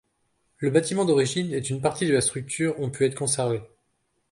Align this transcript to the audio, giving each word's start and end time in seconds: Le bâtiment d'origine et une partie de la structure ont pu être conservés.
Le 0.57 0.71
bâtiment 0.71 1.05
d'origine 1.05 1.53
et 1.53 1.59
une 1.59 1.79
partie 1.79 2.07
de 2.07 2.13
la 2.13 2.21
structure 2.21 2.79
ont 2.79 2.89
pu 2.89 3.05
être 3.05 3.13
conservés. 3.13 3.61